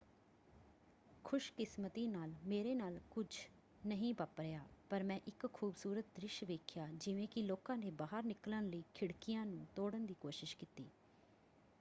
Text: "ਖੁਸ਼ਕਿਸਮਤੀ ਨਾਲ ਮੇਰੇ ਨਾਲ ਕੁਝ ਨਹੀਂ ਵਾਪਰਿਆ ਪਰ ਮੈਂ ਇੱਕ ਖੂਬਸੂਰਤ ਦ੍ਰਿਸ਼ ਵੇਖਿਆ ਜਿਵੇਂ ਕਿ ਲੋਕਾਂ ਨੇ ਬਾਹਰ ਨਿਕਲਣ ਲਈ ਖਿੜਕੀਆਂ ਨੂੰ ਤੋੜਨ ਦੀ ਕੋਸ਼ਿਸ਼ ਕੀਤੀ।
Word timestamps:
"ਖੁਸ਼ਕਿਸਮਤੀ 1.25 2.05
ਨਾਲ 2.07 2.31
ਮੇਰੇ 2.45 2.73
ਨਾਲ 2.75 2.97
ਕੁਝ 3.09 3.25
ਨਹੀਂ 3.83 4.13
ਵਾਪਰਿਆ 4.19 4.63
ਪਰ 4.89 5.03
ਮੈਂ 5.03 5.19
ਇੱਕ 5.27 5.47
ਖੂਬਸੂਰਤ 5.53 6.05
ਦ੍ਰਿਸ਼ 6.15 6.43
ਵੇਖਿਆ 6.43 6.87
ਜਿਵੇਂ 6.95 7.27
ਕਿ 7.27 7.43
ਲੋਕਾਂ 7.43 7.77
ਨੇ 7.77 7.91
ਬਾਹਰ 7.99 8.23
ਨਿਕਲਣ 8.23 8.69
ਲਈ 8.69 8.83
ਖਿੜਕੀਆਂ 8.93 9.45
ਨੂੰ 9.45 9.65
ਤੋੜਨ 9.75 10.05
ਦੀ 10.05 10.13
ਕੋਸ਼ਿਸ਼ 10.13 10.57
ਕੀਤੀ। 10.57 10.89